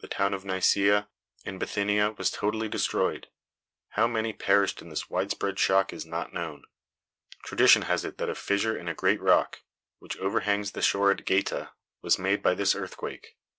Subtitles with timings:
[0.00, 1.08] The town of Nicaea,
[1.46, 3.28] in Bithynia, was totally destroyed.
[3.92, 6.64] How many perished in this widespread shock is not known.
[7.42, 9.62] Tradition has it that a fissure in a great rock,
[9.98, 11.70] which overhangs the shore at Gaeta,
[12.02, 13.38] was made by this earthquake.